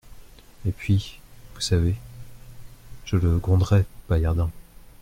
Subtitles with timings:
[0.65, 1.19] Et puis,
[1.53, 1.93] vous savez,
[3.05, 4.49] je le gronderai, Paillardin.